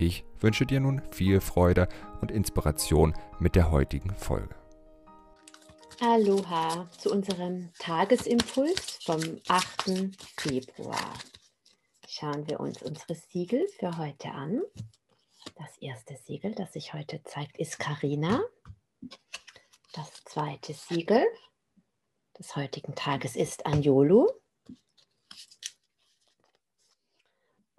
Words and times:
Ich 0.00 0.24
wünsche 0.38 0.64
dir 0.64 0.78
nun 0.78 1.02
viel 1.10 1.40
Freude 1.40 1.88
und 2.20 2.30
Inspiration 2.30 3.14
mit 3.40 3.56
der 3.56 3.72
heutigen 3.72 4.14
Folge. 4.14 4.54
Aloha 6.00 6.88
zu 6.96 7.10
unserem 7.10 7.72
Tagesimpuls 7.80 9.00
vom 9.02 9.20
8. 9.48 10.16
Februar. 10.36 11.14
Schauen 12.06 12.48
wir 12.48 12.60
uns 12.60 12.80
unsere 12.80 13.16
Siegel 13.16 13.66
für 13.76 13.98
heute 13.98 14.30
an. 14.30 14.62
Das 15.56 15.76
erste 15.80 16.16
Siegel, 16.16 16.54
das 16.54 16.74
sich 16.74 16.94
heute 16.94 17.20
zeigt, 17.24 17.58
ist 17.58 17.80
Karina. 17.80 18.40
Das 19.94 20.12
zweite 20.24 20.74
Siegel 20.74 21.26
des 22.38 22.54
heutigen 22.54 22.94
Tages 22.94 23.34
ist 23.34 23.66
Anjolu. 23.66 24.28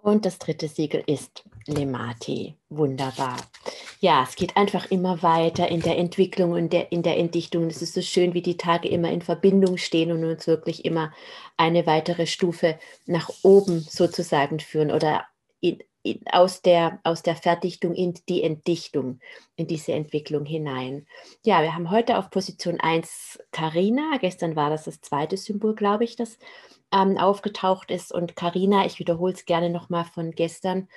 Und 0.02 0.24
das 0.24 0.38
dritte 0.38 0.68
Siegel 0.68 1.02
ist 1.06 1.44
Lemati. 1.66 2.56
Wunderbar. 2.70 3.36
Ja, 4.00 4.24
es 4.26 4.34
geht 4.34 4.56
einfach 4.56 4.90
immer 4.90 5.22
weiter 5.22 5.68
in 5.68 5.82
der 5.82 5.98
Entwicklung 5.98 6.52
und 6.52 6.72
der, 6.72 6.90
in 6.90 7.02
der 7.02 7.18
Entdichtung. 7.18 7.66
Es 7.66 7.82
ist 7.82 7.94
so 7.94 8.00
schön, 8.00 8.32
wie 8.32 8.42
die 8.42 8.56
Tage 8.56 8.88
immer 8.88 9.10
in 9.10 9.20
Verbindung 9.20 9.76
stehen 9.76 10.10
und 10.10 10.24
uns 10.24 10.46
wirklich 10.46 10.84
immer 10.86 11.12
eine 11.58 11.86
weitere 11.86 12.26
Stufe 12.26 12.78
nach 13.06 13.30
oben 13.42 13.80
sozusagen 13.80 14.58
führen 14.58 14.90
oder 14.90 15.26
in, 15.60 15.80
in, 16.02 16.20
aus, 16.32 16.62
der, 16.62 16.98
aus 17.04 17.22
der 17.22 17.36
Verdichtung 17.36 17.94
in 17.94 18.14
die 18.26 18.42
Entdichtung, 18.42 19.20
in 19.56 19.66
diese 19.66 19.92
Entwicklung 19.92 20.46
hinein. 20.46 21.06
Ja, 21.44 21.60
wir 21.60 21.74
haben 21.74 21.90
heute 21.90 22.16
auf 22.16 22.30
Position 22.30 22.80
1 22.80 23.38
Karina. 23.52 24.16
Gestern 24.18 24.56
war 24.56 24.70
das 24.70 24.84
das 24.84 25.02
zweite 25.02 25.36
Symbol, 25.36 25.74
glaube 25.74 26.04
ich, 26.04 26.16
das 26.16 26.38
ähm, 26.92 27.18
aufgetaucht 27.18 27.90
ist. 27.90 28.12
Und 28.12 28.36
Karina, 28.36 28.86
ich 28.86 28.98
wiederhole 28.98 29.32
es 29.32 29.44
gerne 29.44 29.70
nochmal 29.70 30.04
von 30.04 30.32
gestern, 30.32 30.88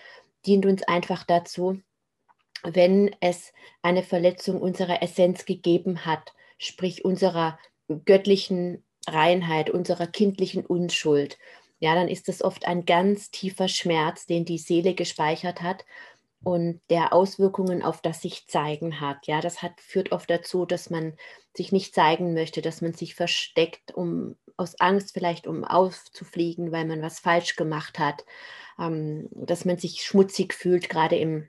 dient 0.45 0.65
uns 0.65 0.83
einfach 0.83 1.23
dazu, 1.23 1.79
wenn 2.63 3.15
es 3.19 3.53
eine 3.81 4.03
Verletzung 4.03 4.61
unserer 4.61 5.01
Essenz 5.01 5.45
gegeben 5.45 6.05
hat, 6.05 6.33
sprich 6.57 7.03
unserer 7.03 7.59
göttlichen 8.05 8.83
Reinheit, 9.07 9.69
unserer 9.69 10.07
kindlichen 10.07 10.65
Unschuld, 10.65 11.37
ja, 11.83 11.95
dann 11.95 12.07
ist 12.07 12.29
es 12.29 12.41
oft 12.41 12.65
ein 12.65 12.85
ganz 12.85 13.29
tiefer 13.29 13.67
Schmerz, 13.67 14.25
den 14.25 14.45
die 14.45 14.57
Seele 14.57 14.93
gespeichert 14.93 15.61
hat 15.61 15.83
und 16.41 16.79
der 16.89 17.11
Auswirkungen 17.11 17.83
auf 17.83 18.01
das 18.01 18.21
sich 18.21 18.47
zeigen 18.47 19.01
hat. 19.01 19.27
Ja, 19.27 19.41
das 19.41 19.61
hat, 19.61 19.81
führt 19.81 20.13
oft 20.13 20.29
dazu, 20.29 20.65
dass 20.65 20.89
man 20.89 21.17
sich 21.53 21.73
nicht 21.73 21.93
zeigen 21.93 22.33
möchte, 22.33 22.61
dass 22.61 22.79
man 22.79 22.93
sich 22.93 23.15
versteckt, 23.15 23.93
um 23.93 24.37
aus 24.57 24.79
Angst 24.79 25.13
vielleicht, 25.13 25.47
um 25.47 25.63
aufzufliegen, 25.63 26.71
weil 26.71 26.85
man 26.85 27.01
was 27.01 27.19
falsch 27.19 27.55
gemacht 27.55 27.99
hat, 27.99 28.25
ähm, 28.79 29.27
dass 29.31 29.65
man 29.65 29.77
sich 29.77 30.03
schmutzig 30.03 30.53
fühlt, 30.53 30.89
gerade 30.89 31.15
im, 31.17 31.47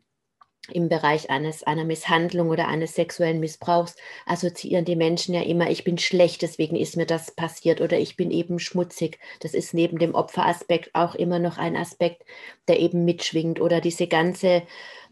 im 0.70 0.88
Bereich 0.88 1.30
eines, 1.30 1.62
einer 1.62 1.84
Misshandlung 1.84 2.48
oder 2.48 2.68
eines 2.68 2.94
sexuellen 2.94 3.40
Missbrauchs, 3.40 3.96
assoziieren 4.26 4.84
die 4.84 4.96
Menschen 4.96 5.34
ja 5.34 5.42
immer, 5.42 5.70
ich 5.70 5.84
bin 5.84 5.98
schlecht, 5.98 6.42
deswegen 6.42 6.76
ist 6.76 6.96
mir 6.96 7.06
das 7.06 7.30
passiert 7.32 7.80
oder 7.80 7.98
ich 7.98 8.16
bin 8.16 8.30
eben 8.30 8.58
schmutzig. 8.58 9.18
Das 9.40 9.52
ist 9.54 9.74
neben 9.74 9.98
dem 9.98 10.14
Opferaspekt 10.14 10.94
auch 10.94 11.14
immer 11.14 11.38
noch 11.38 11.58
ein 11.58 11.76
Aspekt, 11.76 12.24
der 12.68 12.80
eben 12.80 13.04
mitschwingt 13.04 13.60
oder 13.60 13.80
diese 13.80 14.06
ganze, 14.06 14.62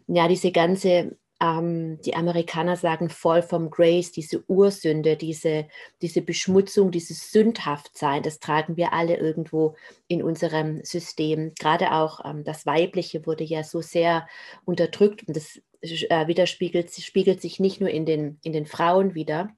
ja, 0.07 0.27
diese 0.27 0.51
ganze 0.51 1.17
ähm, 1.43 1.99
die 2.01 2.15
Amerikaner 2.15 2.77
sagen 2.77 3.09
voll 3.09 3.41
vom 3.41 3.69
Grace, 3.69 4.13
diese 4.13 4.45
Ursünde, 4.47 5.17
diese, 5.17 5.67
diese 6.01 6.21
Beschmutzung, 6.21 6.89
dieses 6.89 7.31
Sündhaftsein, 7.31 8.23
das 8.23 8.39
tragen 8.39 8.77
wir 8.77 8.93
alle 8.93 9.17
irgendwo 9.17 9.75
in 10.07 10.23
unserem 10.23 10.81
System. 10.85 11.53
Gerade 11.59 11.91
auch 11.91 12.23
ähm, 12.23 12.45
das 12.45 12.65
Weibliche 12.65 13.25
wurde 13.25 13.43
ja 13.43 13.63
so 13.65 13.81
sehr 13.81 14.25
unterdrückt 14.63 15.27
und 15.27 15.35
das 15.35 15.59
äh, 15.81 16.27
widerspiegelt 16.27 16.93
spiegelt 16.93 17.41
sich 17.41 17.59
nicht 17.59 17.81
nur 17.81 17.89
in 17.89 18.05
den, 18.05 18.39
in 18.43 18.53
den 18.53 18.65
Frauen 18.65 19.13
wieder, 19.13 19.49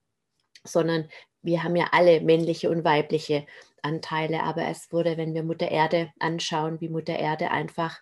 sondern 0.63 1.07
wir 1.43 1.61
haben 1.61 1.75
ja 1.75 1.89
alle 1.91 2.19
männliche 2.21 2.71
und 2.71 2.83
weibliche 2.83 3.45
Anteile, 3.83 4.41
aber 4.41 4.65
es 4.65 4.91
wurde, 4.91 5.17
wenn 5.17 5.35
wir 5.35 5.43
Mutter 5.43 5.69
Erde 5.69 6.11
anschauen, 6.17 6.81
wie 6.81 6.89
Mutter 6.89 7.19
Erde 7.19 7.51
einfach 7.51 7.99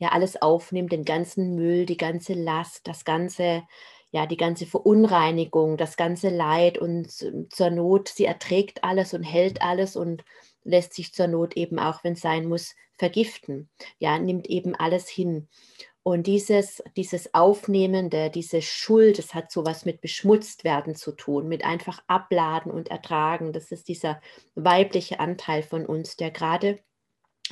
ja 0.00 0.08
alles 0.08 0.40
aufnimmt, 0.42 0.90
den 0.90 1.04
ganzen 1.04 1.54
Müll, 1.54 1.86
die 1.86 1.98
ganze 1.98 2.32
Last, 2.32 2.88
das 2.88 3.04
ganze, 3.04 3.62
ja, 4.10 4.26
die 4.26 4.38
ganze 4.38 4.66
Verunreinigung, 4.66 5.76
das 5.76 5.96
ganze 5.96 6.30
Leid 6.30 6.78
und 6.78 7.10
zur 7.10 7.70
Not, 7.70 8.08
sie 8.08 8.24
erträgt 8.24 8.82
alles 8.82 9.14
und 9.14 9.22
hält 9.22 9.62
alles 9.62 9.94
und 9.94 10.24
lässt 10.64 10.94
sich 10.94 11.12
zur 11.12 11.28
Not 11.28 11.56
eben 11.56 11.78
auch, 11.78 12.02
wenn 12.02 12.14
es 12.14 12.20
sein 12.20 12.46
muss, 12.48 12.74
vergiften. 12.98 13.68
Ja, 13.98 14.18
nimmt 14.18 14.48
eben 14.48 14.74
alles 14.74 15.08
hin. 15.08 15.48
Und 16.02 16.26
dieses, 16.26 16.82
dieses 16.96 17.34
Aufnehmende, 17.34 18.30
diese 18.30 18.62
Schuld, 18.62 19.18
das 19.18 19.34
hat 19.34 19.52
sowas 19.52 19.84
mit 19.84 20.00
beschmutzt 20.00 20.64
werden 20.64 20.94
zu 20.94 21.12
tun, 21.12 21.46
mit 21.46 21.62
einfach 21.62 22.02
abladen 22.06 22.72
und 22.72 22.88
ertragen. 22.88 23.52
Das 23.52 23.70
ist 23.70 23.86
dieser 23.88 24.20
weibliche 24.54 25.20
Anteil 25.20 25.62
von 25.62 25.84
uns, 25.84 26.16
der 26.16 26.30
gerade 26.30 26.78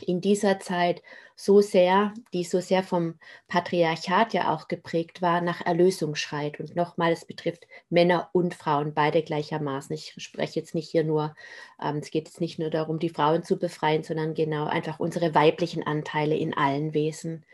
in 0.02 0.20
dieser 0.20 0.60
Zeit 0.60 1.02
so 1.36 1.60
sehr, 1.60 2.12
die 2.32 2.44
so 2.44 2.60
sehr 2.60 2.82
vom 2.82 3.14
Patriarchat 3.46 4.34
ja 4.34 4.52
auch 4.52 4.68
geprägt 4.68 5.22
war, 5.22 5.40
nach 5.40 5.64
Erlösung 5.64 6.14
schreit. 6.14 6.58
Und 6.58 6.74
nochmal, 6.74 7.12
es 7.12 7.24
betrifft 7.24 7.66
Männer 7.90 8.28
und 8.32 8.54
Frauen, 8.54 8.92
beide 8.92 9.22
gleichermaßen. 9.22 9.94
Ich 9.94 10.14
spreche 10.18 10.58
jetzt 10.60 10.74
nicht 10.74 10.90
hier 10.90 11.04
nur, 11.04 11.34
ähm, 11.82 11.98
es 11.98 12.10
geht 12.10 12.26
jetzt 12.26 12.40
nicht 12.40 12.58
nur 12.58 12.70
darum, 12.70 12.98
die 12.98 13.08
Frauen 13.08 13.44
zu 13.44 13.56
befreien, 13.56 14.02
sondern 14.02 14.34
genau 14.34 14.66
einfach 14.66 14.98
unsere 15.00 15.34
weiblichen 15.34 15.84
Anteile 15.84 16.36
in 16.36 16.54
allen 16.54 16.92
Wesen. 16.92 17.44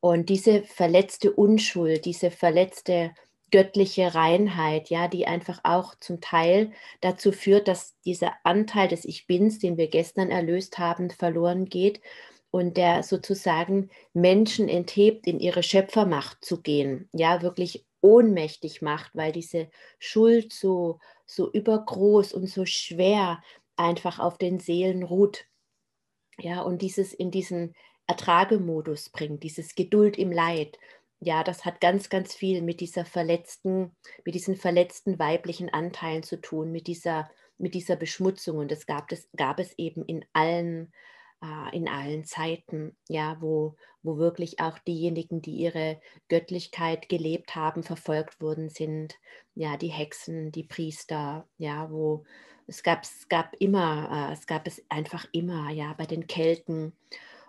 Und 0.00 0.28
diese 0.28 0.62
verletzte 0.62 1.32
Unschuld, 1.32 2.04
diese 2.04 2.30
verletzte 2.30 3.12
göttliche 3.54 4.16
Reinheit, 4.16 4.90
ja, 4.90 5.06
die 5.06 5.28
einfach 5.28 5.60
auch 5.62 5.94
zum 6.00 6.20
Teil 6.20 6.72
dazu 7.00 7.30
führt, 7.30 7.68
dass 7.68 7.96
dieser 8.00 8.32
Anteil 8.42 8.88
des 8.88 9.04
Ich 9.04 9.28
Bins, 9.28 9.60
den 9.60 9.76
wir 9.76 9.86
gestern 9.86 10.32
erlöst 10.32 10.78
haben, 10.80 11.08
verloren 11.08 11.66
geht 11.66 12.00
und 12.50 12.76
der 12.76 13.04
sozusagen 13.04 13.90
Menschen 14.12 14.68
enthebt, 14.68 15.28
in 15.28 15.38
ihre 15.38 15.62
Schöpfermacht 15.62 16.44
zu 16.44 16.62
gehen, 16.62 17.08
ja, 17.12 17.42
wirklich 17.42 17.86
ohnmächtig 18.00 18.82
macht, 18.82 19.14
weil 19.14 19.30
diese 19.30 19.68
Schuld 20.00 20.52
so, 20.52 20.98
so 21.24 21.48
übergroß 21.48 22.32
und 22.32 22.48
so 22.48 22.66
schwer 22.66 23.40
einfach 23.76 24.18
auf 24.18 24.36
den 24.36 24.58
Seelen 24.58 25.04
ruht. 25.04 25.46
Ja, 26.40 26.62
und 26.62 26.82
dieses 26.82 27.14
in 27.14 27.30
diesen 27.30 27.76
Ertragemodus 28.08 29.10
bringt, 29.10 29.44
dieses 29.44 29.76
Geduld 29.76 30.18
im 30.18 30.32
Leid 30.32 30.76
ja, 31.24 31.42
das 31.42 31.64
hat 31.64 31.80
ganz, 31.80 32.08
ganz 32.08 32.34
viel 32.34 32.62
mit 32.62 32.80
dieser 32.80 33.04
verletzten, 33.04 33.96
mit 34.24 34.34
diesen 34.34 34.56
verletzten 34.56 35.18
weiblichen 35.18 35.70
Anteilen 35.70 36.22
zu 36.22 36.40
tun, 36.40 36.70
mit 36.70 36.86
dieser, 36.86 37.30
mit 37.58 37.74
dieser 37.74 37.96
Beschmutzung. 37.96 38.58
Und 38.58 38.70
das 38.70 38.86
gab 38.86 39.10
es, 39.10 39.28
gab 39.36 39.58
es 39.58 39.72
eben 39.78 40.04
in 40.04 40.24
allen, 40.32 40.92
äh, 41.42 41.76
in 41.76 41.88
allen 41.88 42.24
Zeiten, 42.24 42.96
ja, 43.08 43.38
wo, 43.40 43.76
wo 44.02 44.18
wirklich 44.18 44.60
auch 44.60 44.78
diejenigen, 44.78 45.40
die 45.40 45.56
ihre 45.56 46.00
Göttlichkeit 46.28 47.08
gelebt 47.08 47.54
haben, 47.54 47.82
verfolgt 47.82 48.40
worden 48.42 48.68
sind. 48.68 49.14
Ja, 49.54 49.76
die 49.78 49.88
Hexen, 49.88 50.52
die 50.52 50.64
Priester, 50.64 51.48
ja, 51.56 51.90
wo 51.90 52.24
es 52.66 52.82
gab, 52.82 53.02
es 53.02 53.28
gab 53.28 53.54
immer, 53.58 54.28
äh, 54.30 54.32
es 54.34 54.46
gab 54.46 54.66
es 54.66 54.84
einfach 54.90 55.26
immer, 55.32 55.70
ja, 55.70 55.94
bei 55.94 56.04
den 56.06 56.26
Kelten 56.26 56.92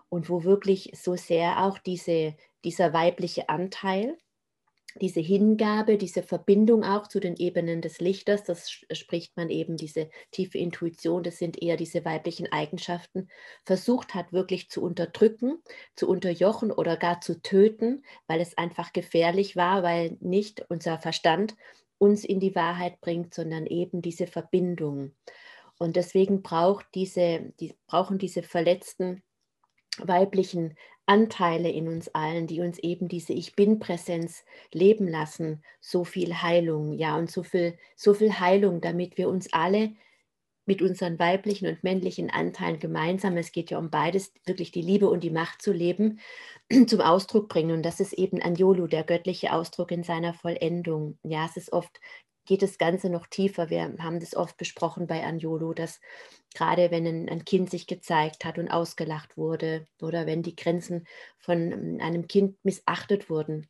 und 0.10 0.30
wo 0.30 0.44
wirklich 0.44 0.92
so 0.96 1.16
sehr 1.16 1.63
auch 1.63 1.78
diese, 1.78 2.36
dieser 2.63 2.94
weibliche 2.94 3.50
Anteil, 3.50 4.18
diese 5.02 5.19
Hingabe, 5.19 5.98
diese 5.98 6.24
Verbindung 6.24 6.84
auch 6.84 7.07
zu 7.07 7.19
den 7.19 7.36
Ebenen 7.36 7.81
des 7.81 8.00
Lichters, 8.00 8.44
das 8.44 8.69
spricht 8.69 9.36
man 9.36 9.50
eben, 9.50 9.75
diese 9.75 10.10
tiefe 10.31 10.57
Intuition, 10.57 11.22
das 11.22 11.38
sind 11.38 11.62
eher 11.62 11.75
diese 11.75 12.06
weiblichen 12.06 12.50
Eigenschaften, 12.52 13.28
versucht 13.66 14.16
hat 14.16 14.31
wirklich 14.31 14.69
zu 14.69 14.81
unterdrücken, 14.81 15.62
zu 15.96 16.08
unterjochen 16.08 16.72
oder 16.72 16.96
gar 16.96 17.19
zu 17.19 17.42
töten, 17.42 18.04
weil 18.28 18.40
es 18.40 18.58
einfach 18.58 18.94
gefährlich 18.94 19.58
war, 19.58 19.84
weil 19.84 20.18
nicht 20.22 20.66
unser 20.69 20.98
Verstand 20.98 21.56
uns 21.98 22.24
in 22.24 22.40
die 22.40 22.56
Wahrheit 22.56 23.01
bringt, 23.01 23.34
sondern 23.34 23.66
eben 23.66 24.01
diese 24.01 24.28
Verbindung. 24.28 25.13
Und 25.78 25.98
deswegen 25.98 26.42
braucht 26.42 26.86
diese, 26.96 27.54
die, 27.60 27.75
brauchen 27.88 28.18
diese 28.18 28.44
verletzten 28.44 29.24
weiblichen 30.00 30.76
Anteile 31.06 31.70
in 31.70 31.88
uns 31.88 32.10
allen, 32.10 32.48
die 32.48 32.62
uns 32.62 32.80
eben 32.80 33.08
diese 33.08 33.34
Ich 33.34 33.56
Bin-Präsenz 33.56 34.44
leben 34.74 35.08
lassen, 35.08 35.64
so 35.80 36.04
viel 36.04 36.42
Heilung, 36.42 36.94
ja, 36.94 37.16
und 37.18 37.30
so 37.30 37.44
viel, 37.44 37.78
so 37.96 38.14
viel 38.14 38.40
Heilung, 38.40 38.82
damit 38.82 39.18
wir 39.18 39.30
uns 39.30 39.54
alle 39.54 39.94
mit 40.66 40.82
unseren 40.82 41.20
weiblichen 41.20 41.68
und 41.68 41.84
männlichen 41.84 42.32
Anteilen 42.32 42.80
gemeinsam, 42.80 43.38
es 43.38 43.52
geht 43.52 43.70
ja 43.70 43.78
um 43.78 43.92
beides, 43.92 44.34
wirklich 44.46 44.72
die 44.72 44.82
Liebe 44.82 45.08
und 45.10 45.24
die 45.24 45.30
Macht 45.30 45.62
zu 45.62 45.72
leben, 45.72 46.20
zum 46.88 47.02
Ausdruck 47.02 47.50
bringen. 47.50 47.72
Und 47.72 47.84
das 47.84 48.00
ist 48.00 48.14
eben 48.14 48.42
Anjolu, 48.42 48.88
der 48.88 49.04
göttliche 49.04 49.54
Ausdruck 49.54 49.92
in 49.92 50.04
seiner 50.04 50.34
Vollendung. 50.34 51.20
Ja, 51.22 51.46
es 51.46 51.56
ist 51.56 51.72
oft 51.72 52.00
geht 52.46 52.62
das 52.62 52.78
Ganze 52.78 53.10
noch 53.10 53.28
tiefer. 53.28 53.70
Wir 53.70 53.96
haben 54.00 54.20
das 54.20 54.36
oft 54.36 54.58
besprochen 54.58 55.08
bei 55.08 55.24
Anjolo, 55.24 55.74
dass 55.74 56.00
gerade 56.56 56.90
wenn 56.90 57.06
ein, 57.06 57.30
ein, 57.30 57.46
Kind 57.46 57.69
sich 57.69 57.86
gezeigt 57.86 58.46
hat 58.46 58.57
und 58.57 58.69
ausgelacht 58.69 59.38
wurde 59.38 59.86
oder 60.02 60.25
wenn 60.25 60.42
die 60.42 60.56
Grenzen 60.56 61.06
von 61.38 61.72
ähm, 61.72 61.98
einem 62.02 62.28
Kind 62.28 62.57
missachtet 62.63 63.30
wurden, 63.30 63.68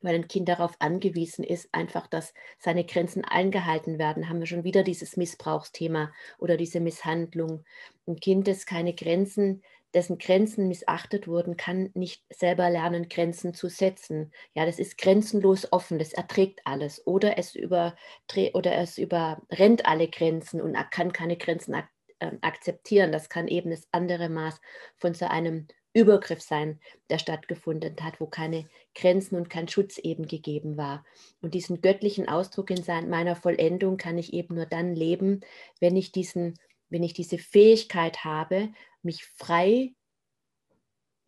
weil 0.00 0.14
ein 0.14 0.28
Kind 0.28 0.48
darauf 0.48 0.76
angewiesen 0.78 1.42
ist, 1.42 1.68
einfach, 1.72 2.06
dass 2.06 2.32
seine 2.58 2.84
Grenzen 2.84 3.24
eingehalten 3.24 3.98
werden, 3.98 4.28
haben 4.28 4.38
wir 4.38 4.46
schon 4.46 4.64
wieder 4.64 4.84
dieses 4.84 5.16
Missbrauchsthema 5.16 6.12
oder 6.38 6.56
diese 6.56 6.78
Misshandlung. 6.78 7.64
Ein 8.06 8.16
Kind, 8.16 8.46
das 8.46 8.66
keine 8.66 8.94
Grenzen 8.94 9.62
dessen 9.94 10.18
Grenzen 10.18 10.68
missachtet 10.68 11.26
wurden, 11.28 11.56
kann 11.56 11.90
nicht 11.94 12.22
selber 12.30 12.68
lernen, 12.70 13.08
Grenzen 13.08 13.54
zu 13.54 13.68
setzen. 13.68 14.32
Ja, 14.54 14.66
das 14.66 14.78
ist 14.78 14.98
grenzenlos 14.98 15.72
offen, 15.72 15.98
das 15.98 16.12
erträgt 16.12 16.60
alles. 16.64 17.06
Oder 17.06 17.38
es, 17.38 17.56
oder 17.56 18.74
es 18.76 18.98
überrennt 18.98 19.86
alle 19.86 20.08
Grenzen 20.08 20.60
und 20.60 20.76
kann 20.90 21.12
keine 21.12 21.36
Grenzen 21.36 21.74
ak 22.20 22.32
äh, 22.32 22.36
akzeptieren. 22.40 23.12
Das 23.12 23.28
kann 23.28 23.48
eben 23.48 23.70
das 23.70 23.88
andere 23.92 24.28
Maß 24.28 24.60
von 24.96 25.14
so 25.14 25.26
einem 25.26 25.66
Übergriff 25.94 26.42
sein, 26.42 26.80
der 27.10 27.18
stattgefunden 27.18 27.96
hat, 28.00 28.20
wo 28.20 28.26
keine 28.26 28.68
Grenzen 28.94 29.36
und 29.36 29.50
kein 29.50 29.68
Schutz 29.68 29.98
eben 29.98 30.26
gegeben 30.26 30.76
war. 30.76 31.04
Und 31.40 31.54
diesen 31.54 31.80
göttlichen 31.80 32.28
Ausdruck 32.28 32.70
in 32.70 32.84
meiner 33.08 33.36
Vollendung 33.36 33.96
kann 33.96 34.18
ich 34.18 34.32
eben 34.32 34.54
nur 34.54 34.66
dann 34.66 34.94
leben, 34.94 35.40
wenn 35.80 35.96
ich 35.96 36.12
diesen 36.12 36.54
wenn 36.90 37.02
ich 37.02 37.12
diese 37.12 37.38
Fähigkeit 37.38 38.24
habe, 38.24 38.72
mich 39.02 39.24
frei, 39.24 39.92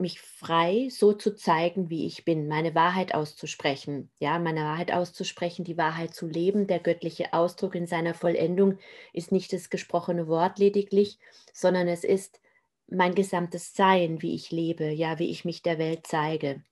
mich 0.01 0.21
frei 0.21 0.89
so 0.91 1.13
zu 1.13 1.35
zeigen, 1.35 1.91
wie 1.91 2.07
ich 2.07 2.25
bin, 2.25 2.49
meine 2.49 2.75
Wahrheit 2.75 3.15
auszusprechen, 3.15 4.11
ja, 4.19 4.39
meine 4.39 4.61
Wahrheit 4.61 4.93
auszusprechen, 4.93 5.65
die 5.65 5.77
Wahrheit 5.77 6.15
zu 6.15 6.27
leben. 6.27 6.67
Der 6.67 6.79
göttliche 6.79 7.33
Ausdruck 7.33 7.75
in 7.75 7.87
seiner 7.87 8.15
Vollendung 8.15 8.79
ist 9.13 9.33
nicht 9.33 9.53
das 9.53 9.71
gesprochene 9.71 10.29
Wort 10.29 10.59
lediglich, 10.59 11.19
sondern 11.53 11.89
es 11.89 12.05
ist 12.05 12.41
mein 12.89 13.15
gesamtes 13.15 13.75
Sein, 13.75 14.23
wie 14.23 14.35
ich 14.35 14.51
lebe, 14.51 14.91
ja, 14.91 15.19
wie 15.19 15.31
ich 15.31 15.45
mich 15.45 15.63
der 15.63 15.79
Welt 15.79 16.07
zeige. 16.07 16.63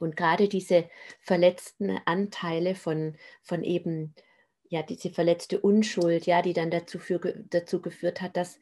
Und 0.00 0.16
gerade 0.16 0.48
diese 0.48 0.88
verletzten 1.20 1.98
Anteile 2.06 2.74
von, 2.74 3.16
von 3.42 3.62
eben 3.62 4.14
ja, 4.72 4.82
diese 4.82 5.10
verletzte 5.10 5.60
Unschuld, 5.60 6.24
ja, 6.24 6.40
die 6.40 6.54
dann 6.54 6.70
dazu, 6.70 6.98
für, 6.98 7.18
dazu 7.50 7.82
geführt 7.82 8.22
hat, 8.22 8.38
dass 8.38 8.58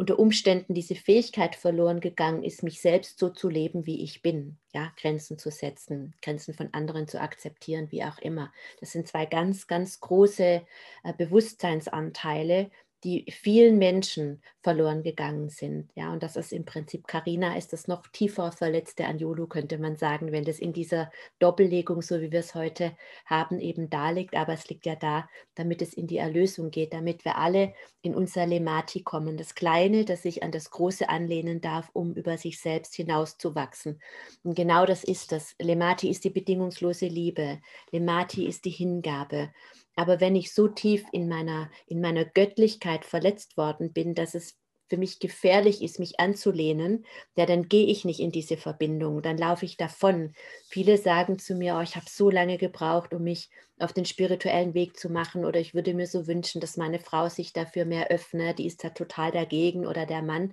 unter 0.00 0.18
Umständen 0.18 0.72
diese 0.72 0.94
Fähigkeit 0.94 1.54
verloren 1.54 2.00
gegangen 2.00 2.42
ist, 2.42 2.62
mich 2.62 2.80
selbst 2.80 3.18
so 3.18 3.28
zu 3.28 3.50
leben, 3.50 3.84
wie 3.84 4.02
ich 4.02 4.22
bin, 4.22 4.56
ja, 4.72 4.90
Grenzen 4.98 5.36
zu 5.36 5.50
setzen, 5.50 6.14
Grenzen 6.22 6.54
von 6.54 6.72
anderen 6.72 7.06
zu 7.06 7.20
akzeptieren, 7.20 7.92
wie 7.92 8.02
auch 8.04 8.16
immer. 8.16 8.50
Das 8.80 8.92
sind 8.92 9.06
zwei 9.06 9.26
ganz, 9.26 9.66
ganz 9.66 10.00
große 10.00 10.62
äh, 11.04 11.12
Bewusstseinsanteile, 11.18 12.70
die 13.04 13.30
vielen 13.30 13.78
Menschen 13.78 14.42
verloren 14.62 15.02
gegangen 15.02 15.48
sind. 15.48 15.90
Ja, 15.94 16.12
und 16.12 16.22
das 16.22 16.36
ist 16.36 16.52
im 16.52 16.64
Prinzip, 16.64 17.06
Karina 17.06 17.56
ist 17.56 17.72
das 17.72 17.88
noch 17.88 18.06
tiefer 18.08 18.52
verletzte 18.52 19.06
Anjolo, 19.06 19.46
könnte 19.46 19.78
man 19.78 19.96
sagen, 19.96 20.32
wenn 20.32 20.44
das 20.44 20.58
in 20.58 20.72
dieser 20.72 21.10
Doppellegung, 21.38 22.02
so 22.02 22.20
wie 22.20 22.30
wir 22.30 22.40
es 22.40 22.54
heute 22.54 22.96
haben, 23.24 23.58
eben 23.58 23.88
da 23.88 24.10
liegt. 24.10 24.36
Aber 24.36 24.52
es 24.52 24.68
liegt 24.68 24.84
ja 24.84 24.96
da, 24.96 25.28
damit 25.54 25.80
es 25.80 25.94
in 25.94 26.06
die 26.06 26.18
Erlösung 26.18 26.70
geht, 26.70 26.92
damit 26.92 27.24
wir 27.24 27.38
alle 27.38 27.72
in 28.02 28.14
unser 28.14 28.46
Lemati 28.46 29.02
kommen. 29.02 29.38
Das 29.38 29.54
Kleine, 29.54 30.04
das 30.04 30.22
sich 30.22 30.42
an 30.42 30.52
das 30.52 30.70
Große 30.70 31.08
anlehnen 31.08 31.60
darf, 31.60 31.88
um 31.94 32.14
über 32.14 32.36
sich 32.36 32.60
selbst 32.60 32.94
hinauszuwachsen. 32.94 34.00
Und 34.42 34.54
genau 34.54 34.84
das 34.84 35.04
ist 35.04 35.32
das. 35.32 35.54
Lemati 35.58 36.10
ist 36.10 36.24
die 36.24 36.30
bedingungslose 36.30 37.06
Liebe. 37.06 37.60
Lemati 37.92 38.46
ist 38.46 38.66
die 38.66 38.70
Hingabe. 38.70 39.50
Aber 39.96 40.20
wenn 40.20 40.36
ich 40.36 40.54
so 40.54 40.68
tief 40.68 41.04
in 41.12 41.28
meiner, 41.28 41.70
in 41.86 42.00
meiner 42.00 42.24
Göttlichkeit 42.24 43.04
verletzt 43.04 43.56
worden 43.56 43.92
bin, 43.92 44.14
dass 44.14 44.34
es 44.34 44.59
für 44.90 44.96
mich 44.98 45.20
gefährlich 45.20 45.82
ist, 45.82 45.98
mich 46.00 46.20
anzulehnen, 46.20 47.06
ja, 47.36 47.46
dann 47.46 47.68
gehe 47.68 47.86
ich 47.86 48.04
nicht 48.04 48.20
in 48.20 48.32
diese 48.32 48.56
Verbindung, 48.56 49.22
dann 49.22 49.38
laufe 49.38 49.64
ich 49.64 49.76
davon. 49.76 50.34
Viele 50.68 50.98
sagen 50.98 51.38
zu 51.38 51.54
mir, 51.54 51.76
oh, 51.76 51.80
ich 51.80 51.96
habe 51.96 52.06
so 52.08 52.28
lange 52.28 52.58
gebraucht, 52.58 53.14
um 53.14 53.22
mich 53.22 53.48
auf 53.78 53.92
den 53.92 54.04
spirituellen 54.04 54.74
Weg 54.74 54.98
zu 54.98 55.08
machen 55.08 55.44
oder 55.44 55.58
ich 55.58 55.74
würde 55.74 55.94
mir 55.94 56.06
so 56.06 56.26
wünschen, 56.26 56.60
dass 56.60 56.76
meine 56.76 56.98
Frau 56.98 57.28
sich 57.28 57.52
dafür 57.52 57.84
mehr 57.86 58.08
öffne, 58.08 58.54
die 58.54 58.66
ist 58.66 58.84
da 58.84 58.90
total 58.90 59.30
dagegen 59.30 59.86
oder 59.86 60.04
der 60.06 60.22
Mann. 60.22 60.52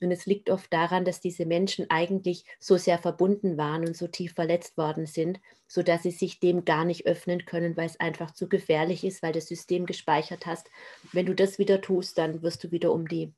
Und 0.00 0.10
es 0.10 0.26
liegt 0.26 0.50
oft 0.50 0.72
daran, 0.72 1.04
dass 1.04 1.20
diese 1.20 1.46
Menschen 1.46 1.86
eigentlich 1.90 2.44
so 2.60 2.76
sehr 2.76 2.98
verbunden 2.98 3.56
waren 3.56 3.86
und 3.86 3.96
so 3.96 4.06
tief 4.06 4.34
verletzt 4.34 4.76
worden 4.76 5.06
sind, 5.06 5.40
sodass 5.66 6.02
sie 6.02 6.10
sich 6.10 6.40
dem 6.40 6.64
gar 6.64 6.84
nicht 6.84 7.06
öffnen 7.06 7.44
können, 7.46 7.76
weil 7.76 7.86
es 7.86 7.98
einfach 8.00 8.32
zu 8.32 8.48
gefährlich 8.48 9.04
ist, 9.04 9.22
weil 9.22 9.32
das 9.32 9.46
System 9.46 9.86
gespeichert 9.86 10.46
hast. 10.46 10.70
Wenn 11.12 11.26
du 11.26 11.34
das 11.34 11.58
wieder 11.58 11.80
tust, 11.80 12.18
dann 12.18 12.42
wirst 12.42 12.64
du 12.64 12.70
wieder 12.70 12.92
um 12.92 13.08
die 13.08 13.32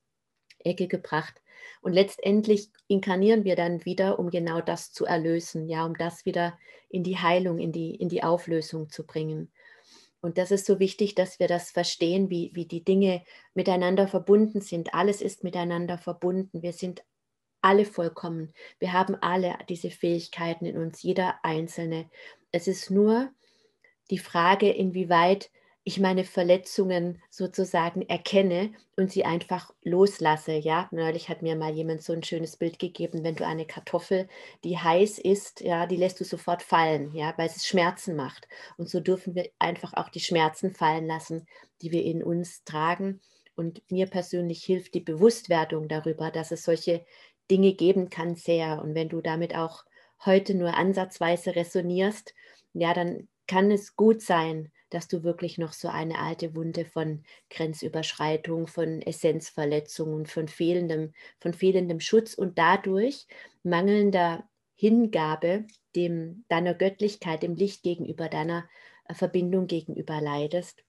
Ecke 0.64 0.88
gebracht. 0.88 1.40
Und 1.82 1.92
letztendlich 1.92 2.68
inkarnieren 2.88 3.44
wir 3.44 3.56
dann 3.56 3.84
wieder, 3.84 4.18
um 4.18 4.30
genau 4.30 4.60
das 4.60 4.92
zu 4.92 5.04
erlösen, 5.04 5.68
ja, 5.68 5.84
um 5.84 5.94
das 5.96 6.24
wieder 6.24 6.58
in 6.88 7.02
die 7.04 7.18
Heilung, 7.18 7.58
in 7.58 7.72
die, 7.72 7.94
in 7.94 8.08
die 8.08 8.22
Auflösung 8.22 8.90
zu 8.90 9.06
bringen. 9.06 9.50
Und 10.20 10.36
das 10.36 10.50
ist 10.50 10.66
so 10.66 10.78
wichtig, 10.78 11.14
dass 11.14 11.38
wir 11.38 11.48
das 11.48 11.70
verstehen, 11.70 12.28
wie, 12.28 12.50
wie 12.54 12.66
die 12.66 12.84
Dinge 12.84 13.22
miteinander 13.54 14.06
verbunden 14.06 14.60
sind. 14.60 14.92
Alles 14.92 15.22
ist 15.22 15.44
miteinander 15.44 15.96
verbunden. 15.96 16.62
Wir 16.62 16.74
sind 16.74 17.02
alle 17.62 17.86
vollkommen. 17.86 18.52
Wir 18.78 18.92
haben 18.92 19.14
alle 19.14 19.56
diese 19.68 19.90
Fähigkeiten 19.90 20.66
in 20.66 20.76
uns, 20.76 21.02
jeder 21.02 21.42
einzelne. 21.42 22.10
Es 22.52 22.68
ist 22.68 22.90
nur 22.90 23.30
die 24.10 24.18
Frage, 24.18 24.70
inwieweit 24.70 25.50
ich 25.90 25.98
meine 25.98 26.22
Verletzungen 26.22 27.20
sozusagen 27.31 28.02
erkenne 28.08 28.70
und 28.96 29.10
sie 29.10 29.25
einfach 29.25 29.75
loslasse. 29.82 30.52
Ja, 30.52 30.88
neulich 30.92 31.28
hat 31.28 31.42
mir 31.42 31.56
mal 31.56 31.72
jemand 31.72 32.04
so 32.04 32.12
ein 32.12 32.22
schönes 32.22 32.56
Bild 32.56 32.78
gegeben, 32.78 33.25
wenn 33.25 33.34
du 33.34 33.44
eine 33.44 33.66
Kartoffel, 33.66 34.28
die 34.62 34.78
heiß 34.78 35.19
ist, 35.19 35.62
ja, 35.62 35.88
die 35.88 35.96
lässt 35.96 36.20
du 36.20 36.25
sofort 36.25 36.62
fallen, 36.62 37.12
ja, 37.12 37.34
weil 37.37 37.48
es 37.48 37.66
Schmerzen 37.66 38.14
macht. 38.14 38.47
Und 38.76 38.88
so 38.88 39.00
dürfen 39.00 39.35
wir 39.35 39.50
einfach 39.59 39.92
auch 39.94 40.11
die 40.11 40.20
Schmerzen 40.20 40.73
fallen 40.73 41.09
lassen, 41.09 41.49
die 41.82 41.90
wir 41.90 42.04
in 42.04 42.23
uns 42.23 42.62
tragen. 42.62 43.20
Und 43.56 43.82
mir 43.90 44.06
persönlich 44.06 44.62
hilft 44.62 44.94
die 44.94 45.00
Bewusstwerdung 45.00 45.88
darüber, 45.88 46.30
dass 46.30 46.52
es 46.52 46.62
solche 46.62 47.04
Dinge 47.50 47.75
geben 47.75 48.11
kann, 48.11 48.37
sehr. 48.37 48.80
Und 48.80 48.94
wenn 48.94 49.09
du 49.09 49.20
damit 49.23 49.56
auch 49.56 49.82
heute 50.25 50.54
nur 50.54 50.76
ansatzweise 50.76 51.56
resonierst, 51.56 52.32
ja, 52.75 52.94
dann 52.94 53.26
kann 53.49 53.73
es 53.73 53.97
gut 53.97 54.23
sein, 54.23 54.70
dass 54.90 55.09
du 55.09 55.23
wirklich 55.23 55.59
noch 55.59 55.73
so 55.73 55.88
eine 55.88 56.18
alte 56.18 56.54
Wunde 56.54 56.85
von 56.85 57.23
Grenzüberschreitung, 57.50 58.66
von 58.66 59.02
Essenzverletzungen, 59.02 60.26
von 60.26 60.49
fehlendem, 60.49 61.12
von 61.38 61.54
fehlendem 61.54 62.00
Schutz 62.00 62.35
und 62.35 62.59
dadurch 62.59 63.26
mangelnder 63.62 64.44
Hingabe 64.75 65.66
dem, 65.94 66.44
deiner 66.49 66.75
Göttlichkeit, 66.75 67.42
dem 67.42 67.54
Licht 67.54 67.82
gegenüber, 67.82 68.28
deiner 68.28 68.68
äh, 69.06 69.14
Verbindung 69.14 69.66
gegenüber 69.66 70.20
leidest. 70.20 70.85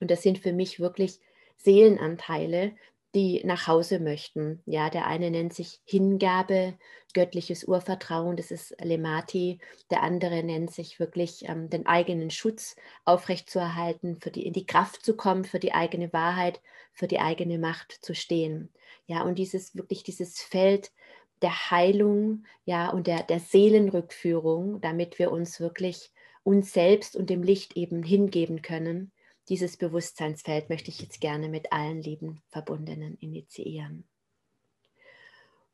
Und 0.00 0.10
das 0.10 0.22
sind 0.22 0.38
für 0.38 0.52
mich 0.52 0.80
wirklich 0.80 1.20
Seelenanteile, 1.56 2.74
die 3.14 3.42
nach 3.44 3.68
Hause 3.68 4.00
möchten. 4.00 4.62
Ja, 4.66 4.90
der 4.90 5.06
eine 5.06 5.30
nennt 5.30 5.54
sich 5.54 5.80
Hingabe, 5.84 6.74
göttliches 7.14 7.64
Urvertrauen, 7.64 8.36
das 8.36 8.50
ist 8.50 8.76
Lemati. 8.82 9.58
Der 9.90 10.02
andere 10.02 10.42
nennt 10.42 10.70
sich 10.70 11.00
wirklich 11.00 11.48
ähm, 11.48 11.70
den 11.70 11.86
eigenen 11.86 12.30
Schutz 12.30 12.76
aufrechtzuerhalten, 13.04 14.18
für 14.20 14.30
die, 14.30 14.46
in 14.46 14.52
die 14.52 14.66
Kraft 14.66 15.04
zu 15.04 15.16
kommen, 15.16 15.44
für 15.44 15.58
die 15.58 15.72
eigene 15.72 16.12
Wahrheit, 16.12 16.60
für 16.92 17.06
die 17.06 17.20
eigene 17.20 17.58
Macht 17.58 17.92
zu 17.92 18.14
stehen. 18.14 18.70
Ja, 19.06 19.22
und 19.22 19.38
dieses 19.38 19.74
wirklich 19.74 20.02
dieses 20.02 20.42
Feld 20.42 20.92
der 21.40 21.70
Heilung, 21.70 22.44
ja, 22.64 22.90
und 22.90 23.06
der, 23.06 23.22
der 23.22 23.40
Seelenrückführung, 23.40 24.80
damit 24.80 25.18
wir 25.18 25.32
uns 25.32 25.60
wirklich 25.60 26.12
uns 26.42 26.72
selbst 26.72 27.16
und 27.16 27.30
dem 27.30 27.42
Licht 27.42 27.76
eben 27.76 28.02
hingeben 28.02 28.60
können 28.60 29.12
dieses 29.48 29.76
Bewusstseinsfeld 29.76 30.70
möchte 30.70 30.90
ich 30.90 31.00
jetzt 31.00 31.20
gerne 31.20 31.48
mit 31.48 31.70
allen 31.70 32.00
lieben 32.00 32.40
Verbundenen 32.48 33.18
initiieren. 33.20 34.04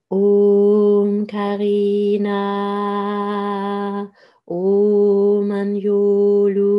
Om 0.08 0.69
Karina, 1.30 2.42
Om 4.46 5.50
Anjolu, 5.50 6.74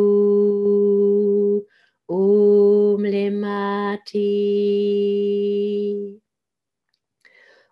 Om 2.08 3.02
Lemati, 3.02 4.28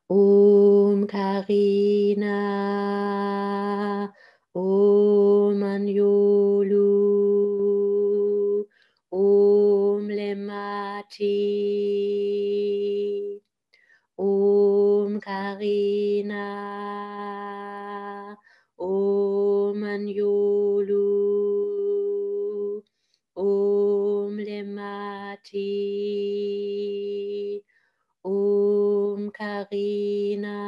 Om 0.09 1.07
Karina. 1.07 2.39
Om 4.53 5.63
Anjulu, 5.63 6.87
Om 9.13 10.09
Lemati, 10.11 11.29
Karina, 15.21 16.47
Om 18.79 19.85
Anjulu, 19.85 21.07
Om 23.37 24.37
Lemati, 24.39 25.63
Om 28.25 29.31
Karina, 29.31 30.59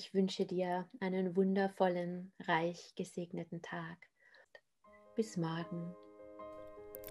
Ich 0.00 0.14
wünsche 0.14 0.46
dir 0.46 0.88
einen 1.00 1.36
wundervollen, 1.36 2.32
reich 2.48 2.94
gesegneten 2.96 3.60
Tag. 3.60 3.98
Bis 5.14 5.36
morgen. 5.36 5.94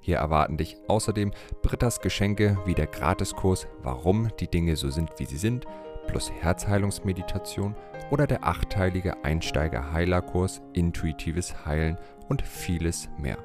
Hier 0.00 0.16
erwarten 0.16 0.56
dich 0.56 0.76
außerdem 0.88 1.30
Brittas 1.62 2.00
Geschenke 2.00 2.58
wie 2.66 2.74
der 2.74 2.88
Gratiskurs 2.88 3.68
Warum 3.82 4.30
die 4.40 4.48
Dinge 4.48 4.74
so 4.74 4.90
sind, 4.90 5.10
wie 5.18 5.26
sie 5.26 5.38
sind, 5.38 5.66
plus 6.06 6.30
Herzheilungsmeditation 6.30 7.74
oder 8.10 8.26
der 8.26 8.44
achteilige 8.44 9.24
Einsteiger-Heilerkurs 9.24 10.62
Intuitives 10.72 11.64
Heilen 11.64 11.98
und 12.28 12.42
vieles 12.42 13.08
mehr. 13.18 13.38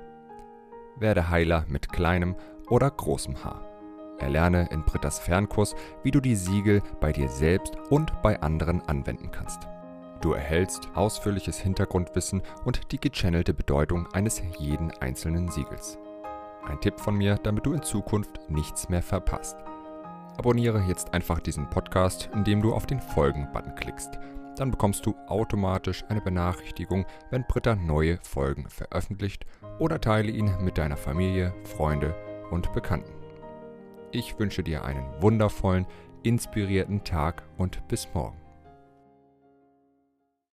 Werde 0.97 1.29
Heiler 1.29 1.65
mit 1.67 1.91
kleinem 1.91 2.35
oder 2.69 2.89
großem 2.89 3.43
Haar. 3.43 3.65
Erlerne 4.19 4.69
in 4.71 4.83
Brittas 4.85 5.19
Fernkurs, 5.19 5.75
wie 6.03 6.11
du 6.11 6.21
die 6.21 6.35
Siegel 6.35 6.81
bei 6.99 7.11
dir 7.11 7.27
selbst 7.27 7.75
und 7.89 8.21
bei 8.21 8.41
anderen 8.41 8.81
anwenden 8.87 9.29
kannst. 9.31 9.67
Du 10.21 10.33
erhältst 10.33 10.87
ausführliches 10.95 11.59
Hintergrundwissen 11.59 12.41
und 12.63 12.91
die 12.91 12.99
gechannelte 12.99 13.53
Bedeutung 13.53 14.07
eines 14.13 14.41
jeden 14.57 14.91
einzelnen 14.99 15.49
Siegels. 15.49 15.99
Ein 16.65 16.79
Tipp 16.79 16.99
von 16.99 17.15
mir, 17.15 17.35
damit 17.43 17.65
du 17.65 17.73
in 17.73 17.83
Zukunft 17.83 18.39
nichts 18.49 18.89
mehr 18.89 19.03
verpasst. 19.03 19.57
Abonniere 20.37 20.81
jetzt 20.81 21.13
einfach 21.13 21.39
diesen 21.39 21.69
Podcast, 21.69 22.29
indem 22.33 22.61
du 22.61 22.73
auf 22.73 22.85
den 22.85 22.99
Folgen-Button 22.99 23.75
klickst. 23.75 24.19
Dann 24.57 24.71
bekommst 24.71 25.05
du 25.05 25.15
automatisch 25.27 26.03
eine 26.09 26.21
Benachrichtigung, 26.21 27.05
wenn 27.29 27.45
Britta 27.47 27.75
neue 27.75 28.19
Folgen 28.21 28.69
veröffentlicht 28.69 29.45
oder 29.79 29.99
teile 29.99 30.31
ihn 30.31 30.51
mit 30.61 30.77
deiner 30.77 30.97
Familie, 30.97 31.53
Freunde 31.63 32.15
und 32.51 32.71
Bekannten. 32.73 33.13
Ich 34.11 34.37
wünsche 34.39 34.63
dir 34.63 34.85
einen 34.85 35.05
wundervollen, 35.21 35.87
inspirierten 36.23 37.03
Tag 37.03 37.43
und 37.57 37.85
bis 37.87 38.07
morgen. 38.13 38.44